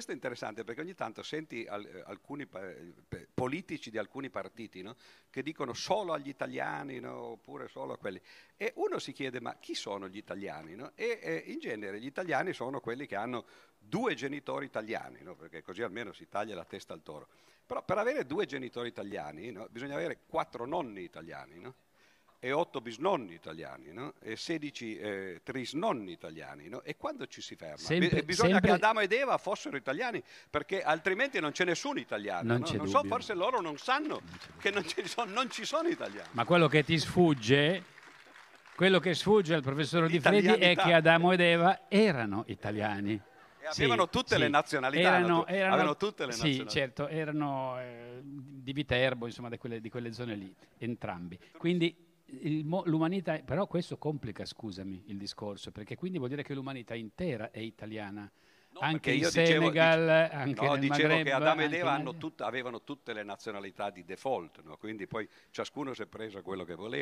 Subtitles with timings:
[0.00, 2.48] questo è interessante perché ogni tanto senti al- eh, alcuni
[3.34, 4.96] politici di alcuni partiti no,
[5.28, 8.18] che dicono solo agli italiani no, oppure solo a quelli.
[8.56, 10.74] E uno si chiede ma chi sono gli italiani?
[10.74, 10.92] no?
[10.94, 13.44] E eh, in genere gli italiani sono quelli che hanno
[13.76, 17.28] due genitori italiani, perché così almeno si taglia la testa al toro.
[17.66, 21.60] Però per avere due genitori italiani bisogna avere quattro nonni italiani.
[22.42, 24.14] E 8 bisnonni italiani no?
[24.18, 26.68] e 16 eh, trisnonni italiani.
[26.68, 26.82] No?
[26.82, 27.76] E quando ci si ferma?
[27.76, 31.98] Sempre- Bi- Bisogna sempre- che Adamo ed Eva fossero italiani perché altrimenti non c'è nessun
[31.98, 32.48] italiano.
[32.48, 32.64] Non no?
[32.66, 34.22] c'è Non so, forse loro non sanno
[34.58, 36.28] che non ci sono, non ci sono italiani.
[36.32, 37.84] Ma quello che ti sfugge,
[38.74, 43.20] quello che sfugge al professor Di Freddi è che Adamo ed Eva erano italiani.
[43.62, 46.70] E avevano tutte le nazionalità, Erano, erano- avevano tutte le sì, nazionalità.
[46.70, 51.38] certo, erano eh, di Viterbo, insomma, di quelle, di quelle zone lì, entrambi.
[51.58, 51.94] Quindi
[52.84, 57.58] l'umanità, però questo complica, scusami, il discorso, perché quindi vuol dire che l'umanità intera è
[57.60, 58.30] italiana.
[58.82, 61.76] anche Perché in dicevo- Senegal, dice- anche no, nel dicevo Maghreb, che Adamo ed anche
[61.78, 64.76] Eva nel- tut- avevano tutte le nazionalità di default, no?
[64.76, 66.96] quindi poi ciascuno si è preso quello che voleva.